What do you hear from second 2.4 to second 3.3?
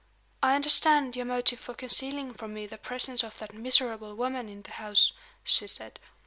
me the presence